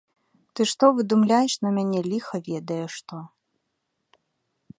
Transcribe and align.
Ты 0.53 0.61
што 0.71 0.85
выдумляеш 0.99 1.53
на 1.67 1.73
мяне 1.77 1.99
ліха 2.09 2.37
ведае 2.51 2.83
што. 2.95 3.21